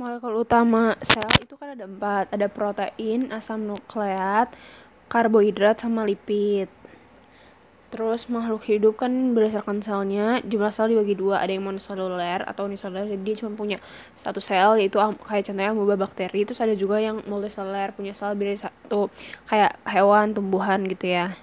Molekul 0.00 0.32
utama 0.32 0.96
sel 1.04 1.28
itu 1.44 1.60
kan 1.60 1.76
ada 1.76 1.84
empat, 1.84 2.32
ada 2.32 2.48
protein, 2.48 3.28
asam 3.36 3.68
nukleat, 3.68 4.48
karbohidrat, 5.12 5.76
sama 5.76 6.08
lipid. 6.08 6.72
Terus 7.92 8.24
makhluk 8.32 8.64
hidup 8.64 8.96
kan 8.96 9.36
berdasarkan 9.36 9.84
selnya, 9.84 10.40
jumlah 10.40 10.72
sel 10.72 10.88
dibagi 10.88 11.20
dua, 11.20 11.44
ada 11.44 11.52
yang 11.52 11.68
monoseluler 11.68 12.48
atau 12.48 12.64
uniseluler, 12.64 13.12
jadi 13.12 13.20
dia 13.20 13.36
cuma 13.44 13.52
punya 13.52 13.76
satu 14.16 14.40
sel, 14.40 14.80
yaitu 14.80 14.96
kayak 14.96 15.44
contohnya 15.52 15.68
amoeba 15.68 16.00
bakteri. 16.00 16.48
Terus 16.48 16.64
ada 16.64 16.72
juga 16.72 16.96
yang 16.96 17.20
multiseluler, 17.28 17.92
punya 17.92 18.16
sel 18.16 18.32
lebih 18.32 18.56
dari 18.56 18.60
satu, 18.72 19.12
kayak 19.52 19.84
hewan, 19.84 20.32
tumbuhan 20.32 20.80
gitu 20.88 21.12
ya. 21.12 21.36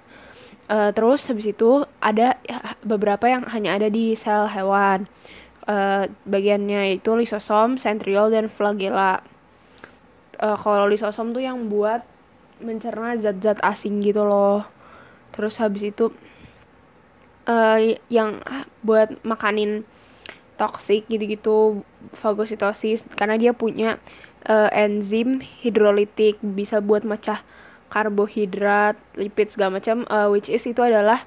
Uh, 0.66 0.90
terus 0.90 1.22
habis 1.30 1.46
itu 1.46 1.86
ada 2.02 2.34
beberapa 2.82 3.30
yang 3.30 3.46
hanya 3.54 3.78
ada 3.78 3.86
di 3.86 4.18
sel 4.18 4.50
hewan 4.50 5.06
uh, 5.68 6.08
bagiannya 6.24 6.98
itu 6.98 7.12
lisosom, 7.14 7.76
sentriol 7.76 8.32
dan 8.32 8.48
flagella. 8.48 9.20
Uh, 10.40 10.56
kalau 10.56 10.88
lisosom 10.88 11.36
tuh 11.36 11.44
yang 11.44 11.68
buat 11.68 12.02
mencerna 12.58 13.14
zat-zat 13.20 13.60
asing 13.62 14.02
gitu 14.02 14.26
loh. 14.26 14.66
Terus 15.30 15.60
habis 15.60 15.86
itu 15.86 16.10
uh, 17.46 17.78
yang 18.08 18.40
buat 18.82 19.14
makanin 19.22 19.86
toksik 20.58 21.06
gitu-gitu 21.06 21.86
fagositosis 22.18 23.06
karena 23.14 23.38
dia 23.38 23.54
punya 23.54 24.02
uh, 24.50 24.66
enzim 24.74 25.38
hidrolitik 25.38 26.42
bisa 26.42 26.82
buat 26.82 27.06
mecah 27.06 27.46
karbohidrat, 27.88 28.98
lipid 29.16 29.48
segala 29.48 29.80
macam 29.80 30.04
uh, 30.10 30.28
which 30.28 30.50
is 30.50 30.66
itu 30.66 30.82
adalah 30.82 31.24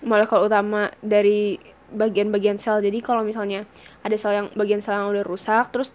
molekul 0.00 0.48
utama 0.48 0.88
dari 1.04 1.60
bagian-bagian 1.94 2.56
sel. 2.56 2.80
Jadi 2.80 3.02
kalau 3.02 3.26
misalnya 3.26 3.66
ada 4.02 4.16
sel 4.16 4.32
yang 4.34 4.46
bagian 4.54 4.80
sel 4.80 4.98
yang 4.98 5.10
udah 5.10 5.24
rusak 5.26 5.70
terus 5.74 5.94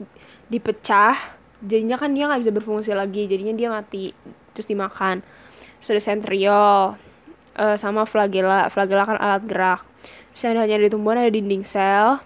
dipecah 0.52 1.16
jadinya 1.64 1.98
kan 1.98 2.14
dia 2.14 2.28
nggak 2.30 2.42
bisa 2.46 2.54
berfungsi 2.54 2.92
lagi. 2.94 3.26
Jadinya 3.26 3.54
dia 3.56 3.68
mati 3.72 4.12
terus 4.52 4.68
dimakan. 4.68 5.24
Terus 5.82 5.90
ada 5.96 6.02
sentriol 6.02 6.96
uh, 7.56 7.78
sama 7.80 8.04
flagella 8.04 8.68
flagella 8.68 9.04
kan 9.08 9.18
alat 9.18 9.44
gerak. 9.48 9.82
Terus 10.36 10.42
yang 10.52 10.60
hanya 10.60 10.78
di 10.82 10.92
tumbuhan 10.92 11.24
ada 11.24 11.32
dinding 11.32 11.64
sel 11.64 12.20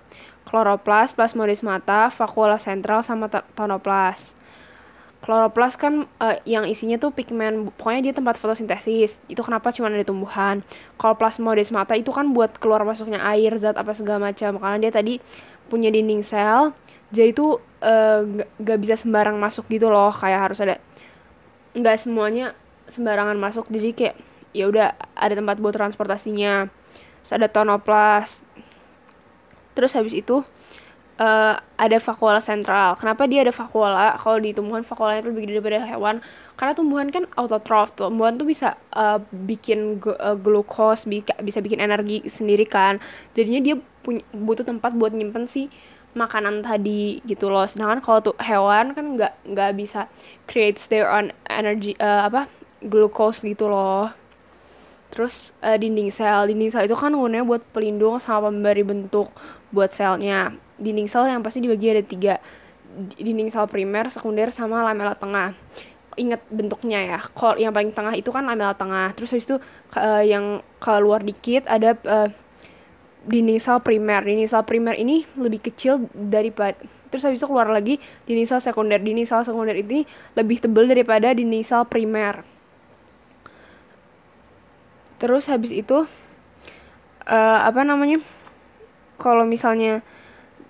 kloroplas 0.50 1.14
plasmodesmata 1.14 2.10
vakuola 2.10 2.58
sentral 2.58 3.06
sama 3.06 3.30
tonoplas 3.30 4.34
kloroplas 5.30 5.78
kan 5.78 6.10
uh, 6.18 6.42
yang 6.42 6.66
isinya 6.66 6.98
tuh 6.98 7.14
pigmen 7.14 7.70
pokoknya 7.78 8.10
dia 8.10 8.14
tempat 8.18 8.42
fotosintesis. 8.42 9.22
Itu 9.30 9.46
kenapa 9.46 9.70
cuma 9.70 9.94
ada 9.94 10.02
tumbuhan. 10.02 10.66
Kalau 10.98 11.14
plasmodesmata 11.14 11.94
itu 11.94 12.10
kan 12.10 12.34
buat 12.34 12.58
keluar 12.58 12.82
masuknya 12.82 13.22
air 13.22 13.54
zat 13.62 13.78
apa 13.78 13.94
segala 13.94 14.34
macam. 14.34 14.58
Karena 14.58 14.82
dia 14.82 14.90
tadi 14.90 15.22
punya 15.70 15.94
dinding 15.94 16.26
sel 16.26 16.74
jadi 17.14 17.30
itu 17.30 17.62
uh, 17.86 18.22
gak 18.58 18.80
bisa 18.82 18.98
sembarang 18.98 19.38
masuk 19.38 19.70
gitu 19.70 19.94
loh. 19.94 20.10
Kayak 20.10 20.50
harus 20.50 20.60
ada 20.66 20.82
nggak 21.78 21.98
semuanya 22.02 22.58
sembarangan 22.90 23.38
masuk. 23.38 23.70
Jadi 23.70 23.90
kayak 23.94 24.16
ya 24.50 24.66
udah 24.66 24.98
ada 25.14 25.34
tempat 25.38 25.62
buat 25.62 25.78
transportasinya. 25.78 26.74
Terus 27.22 27.34
ada 27.38 27.46
tonoplas. 27.54 28.42
Terus 29.78 29.94
habis 29.94 30.18
itu 30.18 30.42
uh, 31.20 31.56
ada 31.60 31.98
vakuola 32.00 32.40
sentral. 32.40 32.96
Kenapa 32.96 33.28
dia 33.28 33.44
ada 33.44 33.54
vakuola? 33.54 34.16
Kalau 34.16 34.40
di 34.40 34.56
tumbuhan 34.56 34.82
vakuola 34.82 35.20
itu 35.20 35.30
lebih 35.30 35.44
gede 35.46 35.54
daripada 35.60 35.80
hewan. 35.86 36.16
Karena 36.56 36.74
tumbuhan 36.74 37.08
kan 37.12 37.28
autotrof. 37.36 37.94
Tumbuhan 37.94 38.40
tuh 38.40 38.48
bisa 38.48 38.80
uh, 38.96 39.20
bikin 39.30 40.00
uh, 40.00 40.40
glukos, 40.40 41.06
bisa 41.44 41.60
bikin 41.60 41.84
energi 41.84 42.24
sendiri 42.26 42.64
kan. 42.66 42.98
Jadinya 43.36 43.60
dia 43.60 43.76
punya 44.02 44.24
butuh 44.32 44.64
tempat 44.64 44.96
buat 44.96 45.12
nyimpen 45.12 45.46
si 45.46 45.68
makanan 46.18 46.66
tadi 46.66 47.22
gitu 47.28 47.52
loh. 47.52 47.68
Sedangkan 47.68 48.02
kalau 48.02 48.20
tuh 48.32 48.36
hewan 48.42 48.96
kan 48.96 49.06
nggak 49.20 49.34
nggak 49.46 49.72
bisa 49.78 50.10
creates 50.50 50.90
their 50.90 51.06
own 51.06 51.36
energy 51.46 51.94
uh, 52.00 52.26
apa 52.26 52.50
glukos 52.82 53.44
gitu 53.44 53.70
loh. 53.70 54.10
Terus 55.10 55.58
uh, 55.66 55.74
dinding 55.74 56.14
sel, 56.14 56.50
dinding 56.50 56.70
sel 56.70 56.86
itu 56.86 56.94
kan 56.94 57.14
gunanya 57.14 57.42
buat 57.42 57.66
pelindung 57.74 58.22
sama 58.22 58.50
pemberi 58.50 58.86
bentuk 58.86 59.34
buat 59.74 59.90
selnya 59.90 60.54
dinding 60.80 61.12
sel 61.12 61.28
yang 61.28 61.44
pasti 61.44 61.60
dibagi 61.60 61.92
ada 61.92 62.04
tiga 62.04 62.34
dinding 63.20 63.54
sel 63.54 63.70
primer, 63.70 64.10
sekunder, 64.10 64.50
sama 64.50 64.82
lamela 64.82 65.14
tengah. 65.14 65.54
Ingat 66.18 66.42
bentuknya 66.50 67.00
ya. 67.06 67.20
Kalau 67.22 67.56
yang 67.56 67.72
paling 67.72 67.94
tengah 67.94 68.18
itu 68.18 68.34
kan 68.34 68.44
lamela 68.44 68.74
tengah. 68.74 69.14
Terus 69.14 69.36
habis 69.36 69.46
itu 69.46 69.58
uh, 69.96 70.24
yang 70.26 70.60
keluar 70.82 71.22
dikit 71.22 71.70
ada 71.70 71.96
uh, 72.10 72.28
dinding 73.30 73.62
sel 73.62 73.80
primer. 73.80 74.26
Dinding 74.26 74.50
sel 74.50 74.66
primer 74.66 74.98
ini 74.98 75.24
lebih 75.38 75.62
kecil 75.64 76.10
daripada 76.12 76.76
terus 77.10 77.26
habis 77.26 77.42
itu 77.42 77.48
keluar 77.50 77.70
lagi 77.70 78.02
dinding 78.26 78.48
sel 78.50 78.60
sekunder. 78.60 79.00
Dinding 79.00 79.28
sel 79.30 79.46
sekunder 79.46 79.78
ini 79.78 80.04
lebih 80.34 80.60
tebal 80.60 80.90
daripada 80.90 81.32
dinding 81.32 81.64
sel 81.64 81.86
primer. 81.86 82.42
Terus 85.20 85.52
habis 85.52 85.72
itu 85.72 86.08
uh, 87.28 87.60
apa 87.64 87.86
namanya? 87.86 88.20
Kalau 89.20 89.44
misalnya 89.44 90.00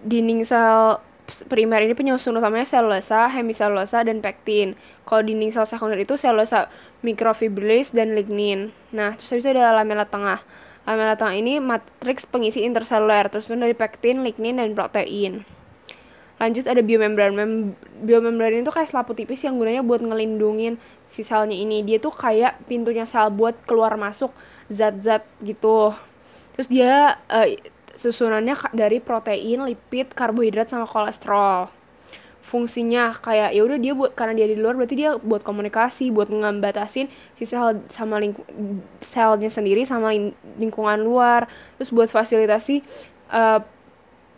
dinding 0.03 0.47
sel 0.47 1.03
primer 1.45 1.85
ini 1.85 1.93
penyusun 1.93 2.33
utamanya 2.41 2.65
selulosa, 2.65 3.29
hemiselulosa, 3.29 4.01
dan 4.01 4.19
pektin. 4.19 4.73
Kalau 5.05 5.21
dinding 5.21 5.53
sel 5.53 5.69
sekunder 5.69 6.01
itu 6.01 6.17
selulosa 6.17 6.67
microfibrillis 7.05 7.93
dan 7.93 8.17
lignin. 8.17 8.73
Nah, 8.89 9.13
terus 9.13 9.29
habis 9.29 9.45
itu 9.45 9.53
ada 9.53 9.77
lamela 9.77 10.09
tengah. 10.09 10.41
Lamela 10.89 11.13
tengah 11.13 11.37
ini 11.37 11.61
matriks 11.61 12.25
pengisi 12.25 12.65
interseluler, 12.65 13.29
tersusun 13.29 13.61
dari 13.61 13.77
pektin, 13.77 14.25
lignin, 14.25 14.57
dan 14.57 14.73
protein. 14.73 15.45
Lanjut 16.39 16.65
ada 16.65 16.79
biomembran. 16.79 17.35
Mem 17.35 17.75
biomembran 17.99 18.63
itu 18.63 18.71
kayak 18.71 18.89
selaput 18.89 19.19
tipis 19.19 19.43
yang 19.43 19.59
gunanya 19.59 19.83
buat 19.83 19.99
ngelindungin 19.99 20.79
si 21.03 21.21
selnya 21.21 21.53
ini. 21.53 21.83
Dia 21.83 21.99
tuh 21.99 22.15
kayak 22.15 22.63
pintunya 22.65 23.03
sel 23.03 23.29
buat 23.29 23.59
keluar 23.67 23.99
masuk 23.99 24.31
zat-zat 24.71 25.27
gitu. 25.43 25.91
Terus 26.55 26.67
dia 26.71 27.19
uh, 27.27 27.47
susunannya 27.99 28.55
dari 28.71 29.03
protein, 29.03 29.67
lipid, 29.67 30.15
karbohidrat 30.15 30.71
sama 30.71 30.87
kolesterol. 30.87 31.67
Fungsinya 32.39 33.11
kayak 33.19 33.51
ya 33.53 33.61
udah 33.61 33.77
dia 33.77 33.93
buat 33.93 34.15
karena 34.15 34.39
dia 34.39 34.47
di 34.47 34.57
luar 34.57 34.79
berarti 34.79 34.95
dia 34.95 35.19
buat 35.19 35.43
komunikasi, 35.43 36.09
buat 36.09 36.31
ngembatasin 36.31 37.11
si 37.35 37.43
sel 37.43 37.83
sama 37.91 38.17
ling 38.17 38.33
selnya 39.03 39.51
sendiri 39.51 39.83
sama 39.83 40.15
ling 40.15 40.31
lingkungan 40.57 41.03
luar. 41.03 41.45
Terus 41.77 41.91
buat 41.91 42.09
fasilitasi 42.09 42.81
uh, 43.35 43.59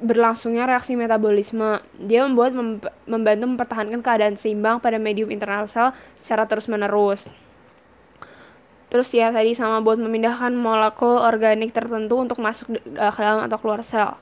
berlangsungnya 0.01 0.65
reaksi 0.65 0.97
metabolisme. 0.97 1.79
Dia 2.01 2.25
membuat 2.25 2.51
mem 2.57 2.81
membantu 3.05 3.45
mempertahankan 3.55 4.01
keadaan 4.01 4.35
seimbang 4.35 4.81
pada 4.81 4.97
medium 4.97 5.29
internal 5.29 5.69
sel 5.69 5.93
secara 6.17 6.49
terus-menerus. 6.49 7.29
Terus 8.91 9.07
ya 9.15 9.31
tadi 9.31 9.55
sama 9.55 9.79
buat 9.79 9.95
memindahkan 9.95 10.51
molekul 10.51 11.15
organik 11.15 11.71
tertentu 11.71 12.19
untuk 12.19 12.43
masuk 12.43 12.75
uh, 12.99 13.07
ke 13.07 13.19
dalam 13.23 13.47
atau 13.47 13.55
keluar 13.55 13.79
sel. 13.87 14.19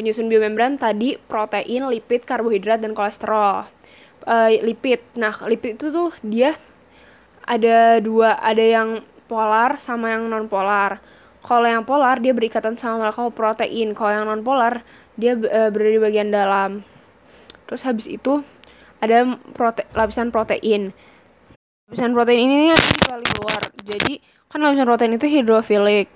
Penyusun 0.00 0.32
biomembran 0.32 0.80
tadi 0.80 1.20
protein, 1.28 1.84
lipid, 1.92 2.24
karbohidrat 2.24 2.80
dan 2.80 2.96
kolesterol. 2.96 3.68
Uh, 4.24 4.48
lipid. 4.64 5.04
Nah, 5.20 5.36
lipid 5.44 5.76
itu 5.76 5.92
tuh 5.92 6.16
dia 6.24 6.56
ada 7.44 8.00
dua, 8.00 8.40
ada 8.40 8.64
yang 8.64 9.04
polar 9.28 9.76
sama 9.76 10.16
yang 10.16 10.32
non 10.32 10.48
polar. 10.48 11.04
Kalau 11.44 11.68
yang 11.68 11.84
polar 11.84 12.24
dia 12.24 12.32
berikatan 12.32 12.80
sama 12.80 13.04
molekul 13.04 13.28
protein. 13.36 13.92
Kalau 13.92 14.12
yang 14.16 14.24
non 14.24 14.40
polar 14.40 14.80
dia 15.20 15.36
uh, 15.36 15.68
berada 15.68 15.92
di 15.92 16.00
bagian 16.00 16.32
dalam. 16.32 16.88
Terus 17.68 17.84
habis 17.84 18.08
itu 18.08 18.40
ada 19.04 19.36
prote 19.52 19.84
lapisan 19.92 20.32
protein 20.32 20.96
lapisan 21.90 22.14
protein 22.14 22.46
ini 22.46 22.70
ada 22.70 22.86
di 22.86 23.02
paling 23.02 23.30
luar. 23.42 23.62
Jadi 23.82 24.12
kan 24.46 24.62
lapisan 24.62 24.86
protein 24.86 25.12
itu 25.18 25.26
hidrofilik. 25.26 26.06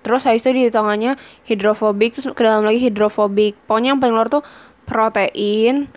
Terus 0.00 0.24
habis 0.24 0.48
itu 0.48 0.56
di 0.56 0.72
tengahnya 0.72 1.20
hidrofobik 1.44 2.16
terus 2.16 2.24
ke 2.32 2.40
dalam 2.40 2.64
lagi 2.64 2.80
hidrofobik 2.80 3.52
pokoknya 3.68 3.92
yang 3.92 4.00
paling 4.00 4.16
luar 4.16 4.32
tuh 4.32 4.40
protein 4.88 5.92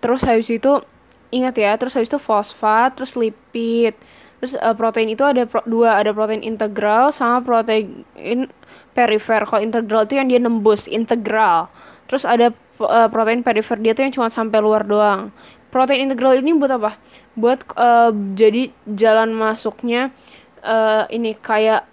terus 0.00 0.24
habis 0.24 0.48
itu 0.48 0.80
ingat 1.28 1.60
ya 1.60 1.76
terus 1.76 1.92
habis 1.92 2.08
itu 2.08 2.16
fosfat 2.16 2.96
terus 2.96 3.12
lipid. 3.12 3.92
Terus 4.40 4.56
uh, 4.56 4.72
protein 4.72 5.12
itu 5.12 5.20
ada 5.20 5.44
pro 5.44 5.60
dua 5.68 6.00
ada 6.00 6.16
protein 6.16 6.40
integral 6.40 7.12
sama 7.12 7.44
protein 7.44 8.48
perifer. 8.96 9.44
Kalau 9.44 9.60
integral 9.60 10.08
itu 10.08 10.16
yang 10.16 10.32
dia 10.32 10.40
nembus 10.40 10.88
integral. 10.88 11.68
Terus 12.08 12.24
ada 12.24 12.56
uh, 12.80 13.08
protein 13.12 13.44
perifer 13.44 13.76
dia 13.76 13.92
tuh 13.92 14.08
yang 14.08 14.16
cuma 14.16 14.32
sampai 14.32 14.64
luar 14.64 14.88
doang 14.88 15.28
protein 15.72 16.06
integral 16.06 16.36
ini 16.36 16.52
buat 16.52 16.70
apa? 16.76 17.00
Buat 17.32 17.64
uh, 17.74 18.12
jadi 18.36 18.68
jalan 18.84 19.32
masuknya 19.32 20.12
uh, 20.60 21.08
ini 21.08 21.32
kayak 21.32 21.88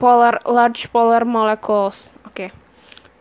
polar 0.00 0.40
large 0.46 0.88
polar 0.88 1.26
molecules. 1.28 2.16
Oke. 2.24 2.48
Okay. 2.48 2.50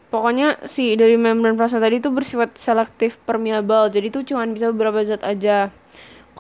pokoknya 0.10 0.58
si 0.66 0.98
dari 0.98 1.22
membran 1.22 1.54
plasma 1.54 1.78
tadi 1.82 2.02
itu 2.02 2.10
bersifat 2.10 2.58
selektif 2.58 3.18
permeable. 3.26 3.90
Jadi 3.90 4.06
itu 4.10 4.22
cuma 4.34 4.46
bisa 4.50 4.70
beberapa 4.74 5.02
zat 5.06 5.22
aja. 5.22 5.70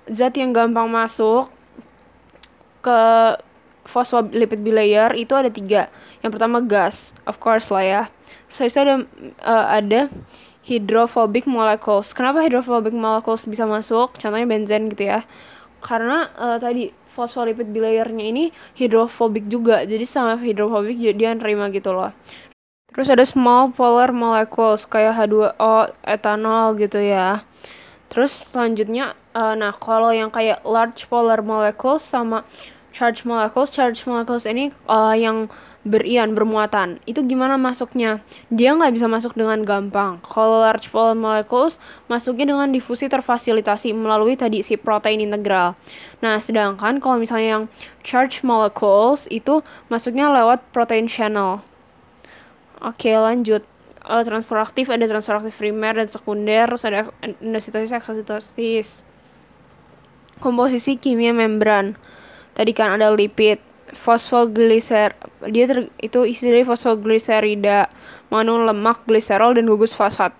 Zat 0.10 0.34
yang 0.38 0.54
gampang 0.54 0.90
masuk 0.90 1.54
ke 2.82 3.02
phospholipid 3.86 4.62
bilayer 4.62 5.14
itu 5.18 5.34
ada 5.34 5.50
tiga. 5.50 5.86
Yang 6.22 6.32
pertama 6.38 6.62
gas 6.62 7.14
of 7.30 7.38
course 7.38 7.70
lah 7.70 7.86
ya. 7.86 8.04
Terus 8.50 8.74
ada 8.78 9.06
uh, 9.46 9.66
ada 9.70 10.10
hydrophobic 10.69 11.50
molecules. 11.50 12.13
Kenapa 12.13 12.45
hydrophobic 12.45 12.94
molecules 12.94 13.50
bisa 13.50 13.66
masuk? 13.66 14.13
Contohnya 14.21 14.45
benzen 14.45 14.94
gitu 14.94 15.10
ya. 15.10 15.25
Karena 15.81 16.30
uh, 16.38 16.62
tadi 16.62 16.94
fosfolipid 17.10 17.74
bilayernya 17.74 18.25
ini 18.30 18.54
hidrofobik 18.77 19.50
juga. 19.50 19.81
Jadi 19.81 20.06
sama 20.06 20.38
hidrofobik 20.38 20.94
dia 21.18 21.33
nerima 21.33 21.74
gitu 21.74 21.89
loh. 21.89 22.13
Terus 22.94 23.10
ada 23.10 23.25
small 23.25 23.74
polar 23.74 24.13
molecules 24.13 24.86
kayak 24.86 25.18
H2O, 25.18 25.94
etanol 26.06 26.77
gitu 26.77 27.01
ya. 27.01 27.42
Terus 28.10 28.50
selanjutnya, 28.50 29.13
uh, 29.38 29.54
nah 29.54 29.74
kalau 29.74 30.10
yang 30.10 30.33
kayak 30.33 30.66
large 30.66 31.06
polar 31.06 31.45
molecules 31.45 32.01
sama 32.01 32.42
charge 32.89 33.21
molecules, 33.24 33.69
charge 33.69 34.01
molecules 34.10 34.50
ini 34.50 34.74
uh, 34.89 35.13
yang 35.13 35.45
berion, 35.88 36.36
bermuatan. 36.36 37.00
Itu 37.08 37.24
gimana 37.24 37.56
masuknya? 37.56 38.20
Dia 38.52 38.76
nggak 38.76 38.92
bisa 38.96 39.08
masuk 39.08 39.36
dengan 39.36 39.64
gampang. 39.64 40.20
Kalau 40.26 40.60
large 40.60 40.92
polar 40.92 41.16
molecules 41.16 41.80
masuknya 42.12 42.52
dengan 42.52 42.70
difusi 42.72 43.08
terfasilitasi 43.08 43.96
melalui 43.96 44.36
tadi 44.36 44.60
si 44.60 44.76
protein 44.76 45.24
integral. 45.24 45.80
Nah, 46.20 46.40
sedangkan 46.40 47.00
kalau 47.00 47.16
misalnya 47.20 47.60
yang 47.60 47.66
charge 48.04 48.44
molecules 48.44 49.30
itu 49.31 49.64
masuknya 49.88 50.28
lewat 50.28 50.64
protein 50.76 51.08
channel. 51.08 51.64
Oke, 52.80 53.12
lanjut 53.16 53.64
uh, 54.10 54.24
transfer 54.26 54.58
aktif 54.58 54.90
ada 54.90 55.06
transfer 55.06 55.38
aktif 55.38 55.54
primer 55.62 55.94
dan 55.94 56.10
sekunder 56.10 56.66
terus 56.66 56.84
ada 56.84 57.06
endositosis 57.22 57.94
eksositosis 57.94 59.06
komposisi 60.42 60.98
kimia 60.98 61.31
membran 61.31 61.94
tadi 62.58 62.74
kan 62.74 62.98
ada 62.98 63.14
lipid 63.14 63.62
fosfogliser 63.94 65.16
dia 65.50 65.66
ter, 65.66 65.90
itu 66.02 66.26
isi 66.26 66.50
dari 66.50 66.66
fosfogliserida 66.66 67.90
mengandung 68.30 68.70
lemak 68.70 69.06
gliserol 69.06 69.56
dan 69.58 69.66
gugus 69.66 69.96
fosfat 69.96 70.36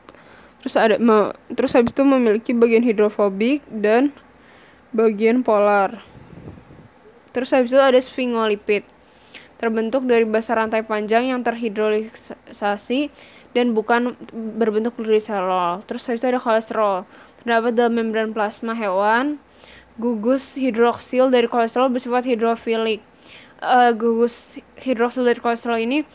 terus 0.60 0.76
ada 0.76 1.00
me, 1.00 1.32
terus 1.56 1.72
habis 1.74 1.96
itu 1.96 2.04
memiliki 2.04 2.52
bagian 2.52 2.84
hidrofobik 2.84 3.64
dan 3.70 4.12
bagian 4.92 5.42
polar 5.42 6.04
terus 7.32 7.54
habis 7.56 7.72
itu 7.72 7.80
ada 7.80 7.98
sphingolipid 7.98 8.84
terbentuk 9.60 10.08
dari 10.08 10.24
basa 10.24 10.56
rantai 10.56 10.88
panjang 10.88 11.36
yang 11.36 11.44
terhidrolisasi 11.44 13.12
dan 13.52 13.74
bukan 13.74 14.16
berbentuk 14.32 14.96
gliserol. 14.96 15.82
Terus 15.84 16.08
habis 16.08 16.24
itu 16.24 16.30
ada 16.32 16.40
kolesterol. 16.42 17.04
Terdapat 17.44 17.76
dalam 17.76 18.00
membran 18.00 18.32
plasma 18.32 18.72
hewan. 18.72 19.42
Gugus 20.00 20.56
hidroksil 20.56 21.28
dari 21.28 21.52
kolesterol 21.52 21.92
bersifat 21.92 22.24
hidrofilik. 22.24 23.04
Uh, 23.60 23.92
gugus 23.92 24.56
hidroksil 24.80 25.28
dari 25.28 25.36
kolesterol 25.44 25.84
ini 25.84 26.08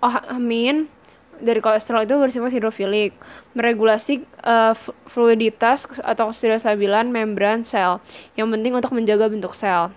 oh, 0.00 0.16
amin 0.32 0.88
dari 1.36 1.60
kolesterol 1.60 2.08
itu 2.08 2.16
bersifat 2.16 2.48
hidrofilik, 2.56 3.12
meregulasi 3.52 4.24
uh, 4.40 4.72
fluiditas 5.04 5.84
atau 6.00 6.32
ketidakstabilan 6.32 7.12
membran 7.12 7.60
sel, 7.60 8.00
yang 8.40 8.48
penting 8.48 8.72
untuk 8.72 8.92
menjaga 8.96 9.28
bentuk 9.28 9.52
sel. 9.52 9.92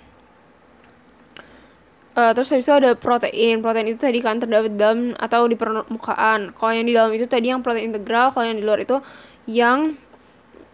Uh, 2.19 2.35
terus 2.35 2.51
habis 2.51 2.67
itu 2.67 2.75
ada 2.75 2.91
protein. 2.99 3.63
Protein 3.63 3.87
itu 3.87 3.99
tadi 4.03 4.19
kan 4.19 4.43
terdapat 4.43 4.75
dalam 4.75 5.15
atau 5.15 5.47
di 5.47 5.55
permukaan. 5.55 6.51
Kalau 6.51 6.71
yang 6.75 6.87
di 6.89 6.91
dalam 6.91 7.11
itu 7.15 7.23
tadi 7.23 7.47
yang 7.47 7.63
protein 7.63 7.95
integral, 7.95 8.35
kalau 8.35 8.43
yang 8.43 8.59
di 8.59 8.65
luar 8.65 8.83
itu 8.83 8.99
yang 9.47 9.95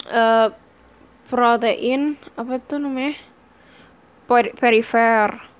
uh, 0.10 0.50
protein 1.30 2.18
apa 2.34 2.58
itu 2.58 2.76
namanya? 2.82 3.14
Per 4.26 4.58
perifer. 4.58 5.54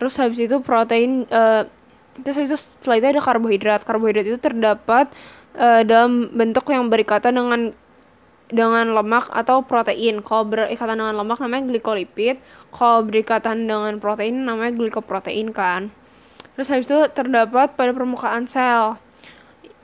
Terus 0.00 0.16
habis 0.16 0.40
itu 0.40 0.56
protein 0.64 1.28
uh, 1.28 1.68
terus 2.24 2.40
habis 2.40 2.50
itu 2.56 2.58
setelah 2.58 2.96
itu 2.96 3.06
ada 3.12 3.20
karbohidrat. 3.20 3.80
Karbohidrat 3.84 4.24
itu 4.24 4.40
terdapat 4.40 5.12
uh, 5.60 5.84
dalam 5.84 6.32
bentuk 6.32 6.64
yang 6.72 6.88
berikatan 6.88 7.36
dengan 7.36 7.60
dengan 8.48 8.96
lemak 8.96 9.28
atau 9.28 9.60
protein. 9.60 10.24
Kalau 10.24 10.48
berikatan 10.48 10.96
dengan 10.96 11.20
lemak 11.20 11.36
namanya 11.38 11.68
glikolipid, 11.68 12.40
kalau 12.72 13.04
berikatan 13.04 13.68
dengan 13.68 14.00
protein 14.00 14.40
namanya 14.48 14.72
glikoprotein 14.72 15.52
kan. 15.52 15.92
Terus 16.56 16.68
habis 16.72 16.88
itu 16.88 16.98
terdapat 17.12 17.76
pada 17.76 17.92
permukaan 17.92 18.48
sel. 18.48 18.96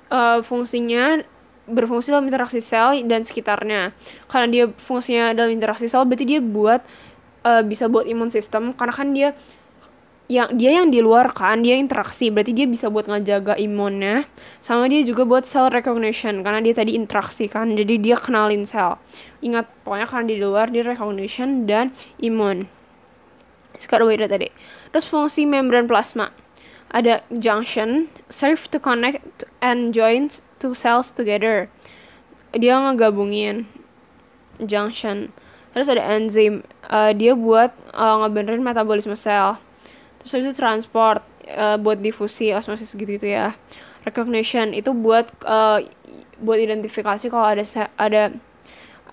Uh, 0.08 0.40
fungsinya 0.40 1.20
berfungsi 1.66 2.14
dalam 2.14 2.24
interaksi 2.24 2.64
sel 2.64 2.96
dan 3.04 3.20
sekitarnya. 3.20 3.92
Karena 4.32 4.46
dia 4.48 4.64
fungsinya 4.80 5.36
dalam 5.36 5.52
interaksi 5.52 5.92
sel 5.92 6.08
berarti 6.08 6.24
dia 6.24 6.40
buat 6.40 6.80
uh, 7.46 7.62
bisa 7.62 7.86
buat 7.86 8.06
imun 8.06 8.30
sistem 8.30 8.74
karena 8.74 8.94
kan 8.94 9.08
dia 9.14 9.28
yang 10.26 10.58
dia 10.58 10.82
yang 10.82 10.90
di 10.90 10.98
luar 10.98 11.30
kan 11.30 11.62
dia 11.62 11.78
interaksi. 11.78 12.34
Berarti 12.34 12.50
dia 12.50 12.66
bisa 12.66 12.90
buat 12.90 13.06
ngejaga 13.06 13.54
imunnya 13.58 14.26
sama 14.58 14.90
dia 14.90 15.02
juga 15.06 15.22
buat 15.22 15.46
cell 15.46 15.70
recognition 15.70 16.42
karena 16.42 16.58
dia 16.62 16.74
tadi 16.74 16.98
interaksi 16.98 17.46
kan 17.46 17.74
jadi 17.78 17.94
dia 17.98 18.16
kenalin 18.18 18.66
sel. 18.66 18.98
Ingat 19.42 19.70
pokoknya 19.86 20.06
karena 20.10 20.26
di 20.26 20.36
luar 20.42 20.66
dia 20.74 20.82
recognition 20.82 21.70
dan 21.70 21.94
imun. 22.18 22.66
Sekarang 23.78 24.10
beda 24.10 24.26
tadi. 24.26 24.50
Terus 24.90 25.06
fungsi 25.06 25.46
membran 25.46 25.86
plasma. 25.86 26.34
Ada 26.90 27.22
junction 27.30 28.10
serve 28.30 28.66
to 28.70 28.78
connect 28.78 29.46
and 29.62 29.90
join 29.94 30.30
two 30.58 30.74
cells 30.74 31.14
together. 31.14 31.70
Dia 32.56 32.82
ngegabungin 32.82 33.68
junction. 34.58 35.30
Terus 35.76 35.92
ada 35.92 36.02
enzim. 36.08 36.64
Uh, 36.88 37.12
dia 37.12 37.36
buat 37.36 37.74
uh, 37.92 38.24
ngebenerin 38.24 38.64
metabolisme 38.64 39.12
sel 39.12 39.60
terus 40.26 40.42
habis 40.42 40.50
itu 40.50 40.58
transport 40.58 41.22
uh, 41.54 41.78
buat 41.78 42.02
difusi 42.02 42.50
osmosis 42.50 42.98
gitu 42.98 43.14
gitu 43.14 43.30
ya. 43.30 43.54
Recognition 44.02 44.74
itu 44.74 44.90
buat 44.90 45.30
uh, 45.46 45.78
buat 46.42 46.58
identifikasi 46.58 47.30
kalau 47.30 47.46
ada 47.46 47.62
ada 47.94 48.34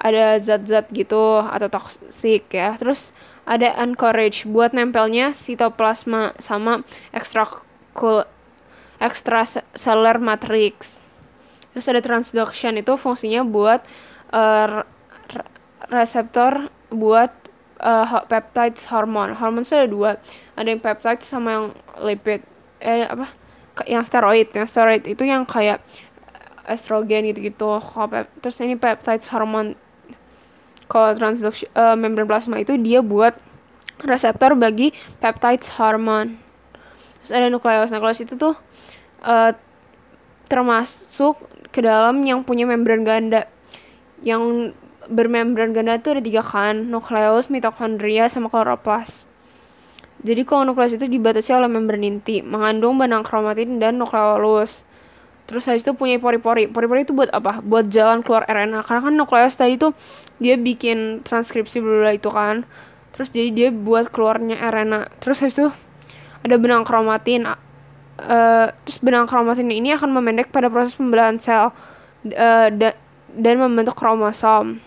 ada 0.02 0.26
zat-zat 0.42 0.90
gitu 0.90 1.38
atau 1.38 1.70
toksik 1.70 2.50
ya. 2.50 2.74
Terus 2.82 3.14
ada 3.46 3.78
encourage 3.78 4.50
buat 4.50 4.74
nempelnya 4.74 5.38
sitoplasma 5.38 6.34
sama 6.42 6.82
extracellular 7.14 8.26
extracellular 8.98 10.18
matrix. 10.18 10.98
Terus 11.78 11.86
ada 11.94 12.02
transduction 12.02 12.82
itu 12.82 12.98
fungsinya 12.98 13.46
buat 13.46 13.86
uh, 14.34 14.82
reseptor 15.94 16.74
buat 16.90 17.43
uh, 17.84 18.24
peptides 18.26 18.88
hormon. 18.88 19.36
Hormon 19.36 19.68
itu 19.68 19.76
ada 19.76 19.90
dua. 19.92 20.12
Ada 20.56 20.68
yang 20.72 20.82
peptide 20.82 21.22
sama 21.22 21.50
yang 21.52 21.66
lipid. 22.00 22.42
Eh 22.80 23.06
apa? 23.06 23.28
Yang 23.84 24.10
steroid. 24.10 24.48
Yang 24.56 24.68
steroid 24.72 25.04
itu 25.04 25.24
yang 25.28 25.44
kayak 25.44 25.84
estrogen 26.64 27.28
gitu-gitu. 27.28 27.84
Terus 28.40 28.56
ini 28.64 28.80
peptide 28.80 29.24
hormon 29.28 29.76
kalau 30.88 31.16
transduction 31.16 31.68
uh, 31.76 31.96
membran 31.96 32.28
plasma 32.28 32.60
itu 32.60 32.76
dia 32.80 33.00
buat 33.04 33.36
reseptor 34.04 34.56
bagi 34.56 34.96
peptide 35.20 35.64
hormon. 35.76 36.40
Terus 37.24 37.32
ada 37.36 37.48
nukleus. 37.52 37.92
Nukleus 37.92 38.20
itu 38.24 38.36
tuh 38.40 38.56
uh, 39.24 39.52
termasuk 40.48 41.40
ke 41.74 41.82
dalam 41.82 42.22
yang 42.24 42.46
punya 42.46 42.64
membran 42.68 43.04
ganda. 43.04 43.48
Yang 44.24 44.76
bermembran 45.12 45.76
ganda 45.76 46.00
itu 46.00 46.16
ada 46.16 46.22
tiga 46.24 46.44
kan 46.44 46.88
nukleus 46.88 47.52
mitokondria 47.52 48.32
sama 48.32 48.48
kloroplas 48.48 49.28
jadi 50.24 50.48
kalau 50.48 50.64
nukleus 50.64 50.96
itu 50.96 51.04
dibatasi 51.04 51.52
oleh 51.52 51.68
membran 51.68 52.00
inti, 52.00 52.40
mengandung 52.40 52.96
benang 52.96 53.28
kromatin 53.28 53.76
dan 53.76 54.00
nukleolus. 54.00 54.88
Terus 55.44 55.68
habis 55.68 55.84
itu 55.84 55.92
punya 55.92 56.16
pori-pori. 56.16 56.72
Pori-pori 56.72 57.04
itu 57.04 57.12
buat 57.12 57.28
apa? 57.36 57.60
Buat 57.60 57.92
jalan 57.92 58.24
keluar 58.24 58.48
RNA. 58.48 58.88
Karena 58.88 59.02
kan 59.04 59.14
nukleus 59.20 59.60
tadi 59.60 59.76
tuh 59.76 59.92
dia 60.40 60.56
bikin 60.56 61.28
transkripsi 61.28 61.84
dulu 61.84 62.08
itu 62.08 62.32
kan. 62.32 62.64
Terus 63.12 63.36
jadi 63.36 63.50
dia 63.52 63.70
buat 63.76 64.08
keluarnya 64.16 64.64
RNA. 64.64 65.20
Terus 65.20 65.44
habis 65.44 65.60
itu 65.60 65.68
ada 66.40 66.56
benang 66.56 66.88
kromatin. 66.88 67.44
Uh, 68.14 68.72
terus 68.88 69.04
benang 69.04 69.28
kromatin 69.28 69.68
ini 69.68 69.92
akan 69.92 70.08
memendek 70.16 70.54
pada 70.54 70.72
proses 70.72 70.96
pembelahan 70.96 71.42
sel 71.42 71.68
uh, 71.68 72.68
da 72.72 72.96
dan 73.36 73.56
membentuk 73.60 74.00
kromosom. 74.00 74.80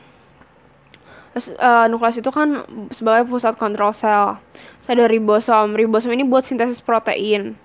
Uh, 1.36 1.84
nukleus 1.92 2.16
itu 2.16 2.32
kan 2.32 2.64
sebagai 2.88 3.28
pusat 3.28 3.60
kontrol 3.60 3.92
sel. 3.92 4.40
Terus 4.80 4.88
ada 4.88 5.04
ribosom. 5.04 5.76
Ribosom 5.76 6.16
ini 6.16 6.24
buat 6.24 6.48
sintesis 6.48 6.80
protein. 6.80 7.60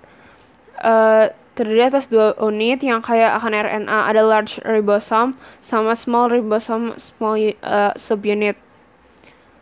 Uh, 0.76 1.32
terdiri 1.56 1.88
atas 1.88 2.12
dua 2.12 2.36
unit 2.44 2.84
yang 2.84 3.00
kayak 3.00 3.32
akan 3.40 3.56
RNA. 3.56 3.98
Ada 4.12 4.22
large 4.28 4.60
ribosom 4.68 5.40
sama 5.64 5.96
small 5.96 6.28
ribosom 6.28 7.00
small 7.00 7.40
uh, 7.64 7.96
subunit. 7.96 8.60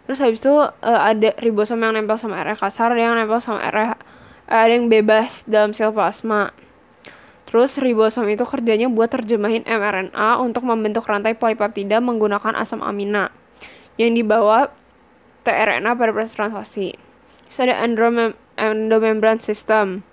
Terus 0.09 0.25
habis 0.25 0.41
itu 0.41 0.57
uh, 0.57 0.73
ada 0.81 1.37
ribosom 1.37 1.77
yang 1.85 1.93
nempel 1.93 2.17
sama 2.17 2.41
RNA 2.41 2.57
kasar, 2.57 2.97
ada 2.97 3.01
yang 3.01 3.13
nempel 3.13 3.37
sama 3.37 3.61
RNA 3.61 3.93
ada 4.49 4.73
yang 4.73 4.89
bebas 4.89 5.45
dalam 5.45 5.77
sel 5.77 5.93
plasma. 5.93 6.49
Terus 7.45 7.77
ribosom 7.77 8.25
itu 8.29 8.41
kerjanya 8.41 8.89
buat 8.89 9.13
terjemahin 9.13 9.61
mRNA 9.65 10.41
untuk 10.41 10.65
membentuk 10.65 11.05
rantai 11.05 11.37
polipeptida 11.37 12.01
menggunakan 12.01 12.57
asam 12.57 12.81
amina 12.81 13.29
yang 13.99 14.15
dibawa 14.15 14.71
tRNA 15.43 15.91
pada 15.99 16.15
proses 16.15 16.39
translasi. 16.39 16.95
Terus 17.51 17.59
ada 17.59 17.75
endomembran 18.55 19.43
system. 19.43 20.07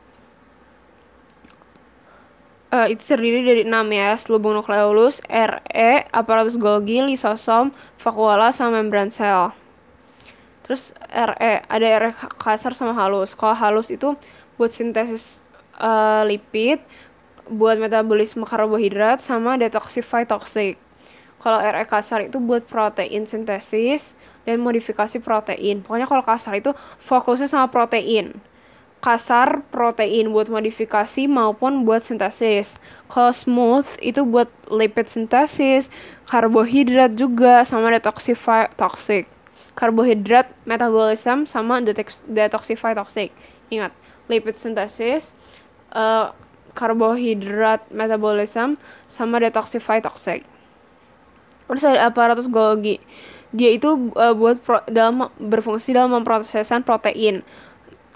uh, 2.76 2.86
itu 2.90 3.02
terdiri 3.02 3.40
dari 3.46 3.62
6 3.64 3.72
ya, 3.92 4.10
selubung 4.18 4.54
nukleolus, 4.58 5.22
RE, 5.26 5.92
aparatus 6.10 6.58
Golgi, 6.60 7.00
lisosom, 7.02 7.72
vakuola, 8.00 8.52
sama 8.52 8.82
membran 8.82 9.08
sel. 9.08 9.54
Terus 10.66 10.92
RE, 11.06 11.52
ada 11.62 11.86
RE 12.02 12.10
kasar 12.36 12.74
sama 12.74 12.92
halus. 12.98 13.38
Kalau 13.38 13.54
halus 13.54 13.88
itu 13.88 14.18
buat 14.58 14.74
sintesis 14.74 15.46
uh, 15.78 16.26
lipid, 16.26 16.82
buat 17.46 17.78
metabolisme 17.78 18.42
karbohidrat, 18.42 19.22
sama 19.22 19.54
detoxify 19.54 20.26
toxic. 20.26 20.76
Kalau 21.46 21.62
RE 21.62 21.86
kasar 21.86 22.26
itu 22.26 22.42
buat 22.42 22.66
protein 22.66 23.22
sintesis 23.22 24.18
dan 24.42 24.58
modifikasi 24.58 25.22
protein. 25.22 25.86
Pokoknya 25.86 26.10
kalau 26.10 26.26
kasar 26.26 26.58
itu 26.58 26.74
fokusnya 26.98 27.46
sama 27.46 27.70
protein 27.70 28.34
kasar 29.06 29.62
protein 29.70 30.34
buat 30.34 30.50
modifikasi 30.50 31.30
maupun 31.30 31.86
buat 31.86 32.02
sintesis. 32.02 32.74
Kalau 33.06 33.30
smooth 33.30 33.86
itu 34.02 34.26
buat 34.26 34.50
lipid 34.66 35.06
sintesis, 35.06 35.86
karbohidrat 36.26 37.14
juga 37.14 37.62
sama 37.62 37.94
detoxify 37.94 38.66
toxic. 38.74 39.30
Karbohidrat 39.78 40.50
metabolism 40.66 41.46
sama 41.46 41.78
detoxify 42.26 42.98
toxic. 42.98 43.30
Ingat, 43.70 43.94
lipid 44.26 44.58
sintesis, 44.58 45.38
uh, 45.94 46.34
karbohidrat 46.74 47.86
metabolism 47.94 48.74
sama 49.06 49.38
detoxify 49.38 50.02
toxic. 50.02 50.42
Terus 51.66 51.84
ada 51.84 52.10
aparatus 52.10 52.46
Golgi. 52.46 53.02
Dia 53.54 53.74
itu 53.74 54.10
uh, 54.14 54.34
buat 54.34 54.62
pro, 54.62 54.82
dalam 54.90 55.30
berfungsi 55.38 55.94
dalam 55.94 56.14
memprosesan 56.22 56.82
protein 56.82 57.46